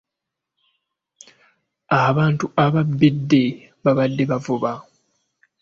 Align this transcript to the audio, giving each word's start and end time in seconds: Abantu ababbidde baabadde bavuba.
Abantu 2.05 2.45
ababbidde 2.65 3.43
baabadde 3.83 4.23
bavuba. 4.31 4.71